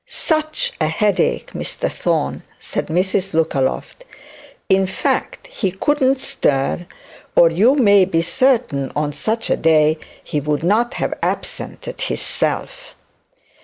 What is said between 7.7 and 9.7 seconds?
may be certain on such a